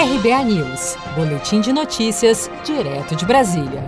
RBA 0.00 0.44
News, 0.44 0.96
Boletim 1.14 1.60
de 1.60 1.74
Notícias, 1.74 2.50
direto 2.64 3.14
de 3.14 3.26
Brasília. 3.26 3.84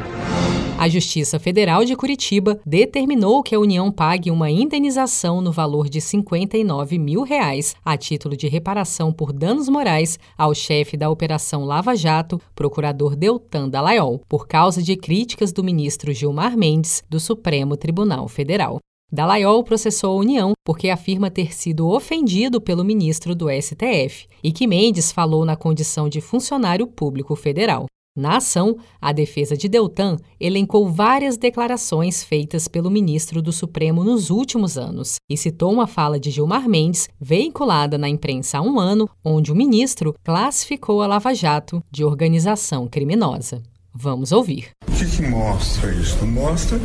A 0.79 0.87
Justiça 0.87 1.39
Federal 1.39 1.87
de 1.87 1.97
Curitiba 1.97 2.61
determinou 2.67 3.43
que 3.43 3.55
a 3.55 3.59
União 3.59 3.91
pague 3.91 4.31
uma 4.31 4.51
indenização 4.51 5.41
no 5.41 5.51
valor 5.51 5.89
de 5.89 6.03
59 6.03 6.99
mil 6.99 7.23
reais 7.23 7.75
a 7.83 7.97
título 7.97 8.37
de 8.37 8.47
reparação 8.47 9.11
por 9.11 9.33
danos 9.33 9.71
morais 9.71 10.19
ao 10.37 10.55
chefe 10.55 10.99
da 10.99 11.09
Operação 11.09 11.65
Lava 11.65 11.97
Jato, 11.97 12.39
procurador 12.55 13.17
Deltan 13.17 13.71
Dallaiol, 13.71 14.21
por 14.29 14.47
causa 14.47 14.83
de 14.83 14.95
críticas 14.97 15.51
do 15.51 15.65
ministro 15.65 16.13
Gilmar 16.13 16.59
Mendes 16.59 17.03
do 17.09 17.19
Supremo 17.19 17.75
Tribunal 17.75 18.29
Federal. 18.29 18.83
Dalaiol 19.13 19.63
processou 19.63 20.17
a 20.17 20.21
União 20.21 20.53
porque 20.65 20.89
afirma 20.89 21.31
ter 21.31 21.55
sido 21.55 21.87
ofendido 21.87 22.63
pelo 22.63 22.83
ministro 22.83 23.35
do 23.35 23.51
STF 23.51 24.27
e 24.43 24.51
que 24.51 24.67
Mendes 24.67 25.13
falou 25.13 25.45
na 25.45 25.55
condição 25.55 26.09
de 26.09 26.23
funcionário 26.23 26.87
público 26.87 27.37
federal. 27.37 27.85
Na 28.17 28.39
ação, 28.39 28.77
a 29.01 29.13
defesa 29.13 29.55
de 29.55 29.69
Deltan 29.69 30.17
elencou 30.41 30.89
várias 30.89 31.37
declarações 31.37 32.25
feitas 32.25 32.69
pelo 32.69 32.91
ministro 32.91 33.43
do 33.43 33.53
Supremo 33.53 34.03
nos 34.03 34.31
últimos 34.31 34.79
anos 34.79 35.17
e 35.29 35.37
citou 35.37 35.71
uma 35.73 35.87
fala 35.87 36.19
de 36.19 36.31
Gilmar 36.31 36.67
Mendes, 36.67 37.09
veiculada 37.21 37.99
na 37.99 38.09
imprensa 38.09 38.59
há 38.59 38.63
um 38.63 38.79
ano, 38.79 39.09
onde 39.23 39.53
o 39.53 39.57
ministro 39.57 40.15
classificou 40.25 41.03
a 41.03 41.07
Lava 41.07 41.35
Jato 41.35 41.83
de 41.91 42.03
organização 42.03 42.87
criminosa. 42.87 43.63
Vamos 43.95 44.33
ouvir. 44.33 44.71
O 44.93 44.95
que, 44.95 45.07
que 45.07 45.23
mostra 45.23 45.91
isso? 45.95 46.25
Mostra 46.27 46.79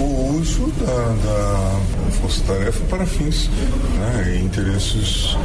o 0.00 0.38
uso 0.38 0.72
da, 0.78 1.14
da 1.24 2.10
força-tarefa 2.20 2.84
para 2.86 3.04
fins 3.06 3.50
né, 3.98 4.34
e 4.34 4.44
interesses 4.44 5.36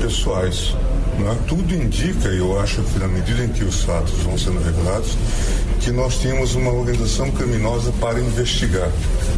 pessoais. 0.00 0.74
Né? 1.18 1.38
Tudo 1.46 1.74
indica, 1.74 2.28
eu 2.28 2.58
acho 2.60 2.82
que 2.82 2.98
na 2.98 3.08
medida 3.08 3.44
em 3.44 3.48
que 3.48 3.64
os 3.64 3.82
fatos 3.82 4.14
vão 4.22 4.36
sendo 4.36 4.62
revelados, 4.62 5.16
que 5.80 5.90
nós 5.90 6.18
tínhamos 6.18 6.54
uma 6.54 6.72
organização 6.72 7.30
criminosa 7.30 7.92
para 8.00 8.20
investigar. 8.20 8.88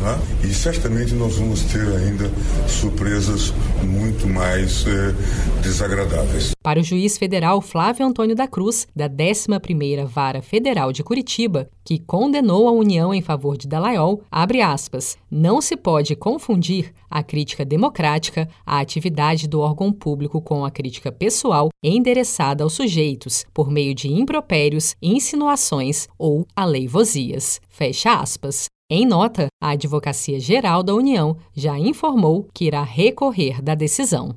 Né? 0.00 0.18
E 0.44 0.54
certamente 0.54 1.14
nós 1.14 1.36
vamos 1.36 1.62
ter 1.62 1.86
ainda 1.96 2.30
surpresas 2.68 3.52
muito 3.82 4.26
mais 4.28 4.86
eh, 4.86 5.14
desagradáveis. 5.62 6.52
Para 6.62 6.80
o 6.80 6.82
juiz 6.82 7.18
federal 7.18 7.60
Flávio 7.60 8.06
Antônio 8.06 8.34
da 8.34 8.46
Cruz, 8.46 8.86
da 8.94 9.08
11ª 9.08 10.04
Vara 10.04 10.42
Federal 10.42 10.92
de 10.92 11.02
Curitiba, 11.02 11.68
que 11.84 11.98
condenou 11.98 12.68
a 12.68 12.72
União 12.72 13.14
em 13.14 13.22
favor 13.22 13.56
de 13.56 13.68
Dalaiol, 13.68 14.22
abre 14.30 14.60
aspas, 14.60 15.16
não 15.30 15.60
se 15.60 15.76
pode 15.76 16.16
confundir 16.16 16.92
a 17.08 17.22
crítica 17.22 17.64
democrática 17.64 18.48
à 18.64 18.80
atividade 18.80 19.48
do 19.48 19.60
órgão 19.60 19.92
público 19.92 20.40
com 20.40 20.64
a 20.64 20.70
crítica 20.70 21.12
pessoal 21.12 21.65
endereçada 21.82 22.64
aos 22.64 22.74
sujeitos 22.74 23.44
por 23.52 23.70
meio 23.70 23.94
de 23.94 24.08
impropérios, 24.08 24.94
insinuações 25.02 26.08
ou 26.18 26.46
aleivosias. 26.54 27.60
Fecha 27.68 28.14
aspas. 28.14 28.66
Em 28.88 29.04
nota, 29.04 29.48
a 29.60 29.70
Advocacia 29.70 30.38
Geral 30.38 30.82
da 30.82 30.94
União 30.94 31.36
já 31.52 31.76
informou 31.78 32.48
que 32.54 32.66
irá 32.66 32.84
recorrer 32.84 33.60
da 33.60 33.74
decisão. 33.74 34.36